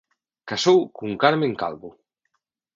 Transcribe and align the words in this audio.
Casou 0.49 0.79
con 0.97 1.09
Carmen 1.21 1.53
Calvo. 1.61 1.89